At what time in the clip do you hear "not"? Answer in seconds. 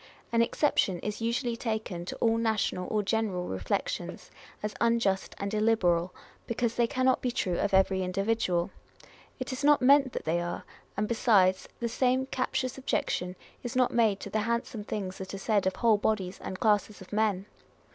9.63-9.79, 13.75-13.93